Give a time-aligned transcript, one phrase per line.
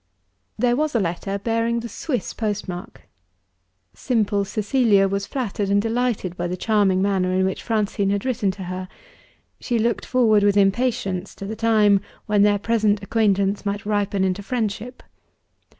[0.57, 3.03] There was a letter bearing the Swiss postmark.
[3.93, 8.49] Simple Cecilia was flattered and delighted by the charming manner in which Francine had written
[8.49, 8.87] to her.
[9.59, 14.41] She looked forward with impatience to the time when their present acquaintance might ripen into
[14.41, 15.03] friendship.